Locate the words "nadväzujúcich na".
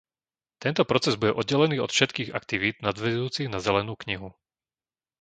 2.87-3.59